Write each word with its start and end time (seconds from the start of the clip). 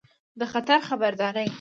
د 0.39 0.41
خطر 0.51 0.79
خبرداری 0.89 1.45